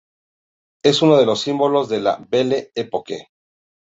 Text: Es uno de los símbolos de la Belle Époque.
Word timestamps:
Es 0.83 1.03
uno 1.03 1.15
de 1.17 1.27
los 1.27 1.41
símbolos 1.41 1.87
de 1.87 1.99
la 1.99 2.19
Belle 2.31 2.71
Époque. 2.73 3.27